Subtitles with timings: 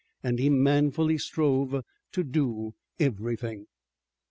[0.23, 1.79] And he manfully strove
[2.13, 3.67] to do everything.